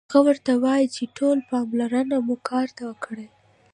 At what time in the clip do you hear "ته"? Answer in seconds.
2.77-2.85